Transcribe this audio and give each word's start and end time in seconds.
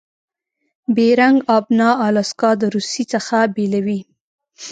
بیرنګ 0.95 1.37
آبنا 1.57 1.89
الاسکا 2.07 2.49
د 2.59 2.61
روسي 2.73 3.03
څخه 3.13 3.37
بیلوي. 3.55 3.99